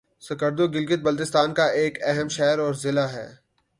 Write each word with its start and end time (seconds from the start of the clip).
سکردو 0.23 0.65
گلگت 0.67 0.99
بلتستان 0.99 1.53
کا 1.53 1.65
ایک 1.79 1.93
اہم 2.03 2.27
شہر 2.27 2.59
اور 2.59 2.73
ضلع 2.73 3.05
ہے 3.07 3.27